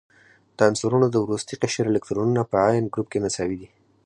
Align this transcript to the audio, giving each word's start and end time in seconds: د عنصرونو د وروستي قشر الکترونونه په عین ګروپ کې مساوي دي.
د 0.57 0.59
عنصرونو 0.69 1.07
د 1.11 1.15
وروستي 1.25 1.55
قشر 1.61 1.85
الکترونونه 1.87 2.41
په 2.51 2.55
عین 2.65 2.85
ګروپ 2.93 3.07
کې 3.11 3.19
مساوي 3.25 3.57
دي. 3.61 3.69